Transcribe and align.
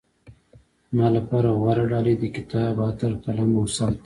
زما 0.91 1.07
لپاره 1.17 1.49
غوره 1.59 1.83
ډالۍ 1.91 2.15
د 2.19 2.25
کتاب، 2.35 2.73
عطر، 2.87 3.11
قلم 3.23 3.49
او 3.57 3.65
ساعت 3.75 3.93
ده. 3.97 3.99